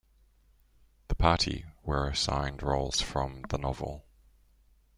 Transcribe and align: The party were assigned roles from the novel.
The 1.09 1.15
party 1.15 1.63
were 1.83 2.07
assigned 2.09 2.63
roles 2.63 3.01
from 3.01 3.43
the 3.49 3.59
novel. 3.59 4.07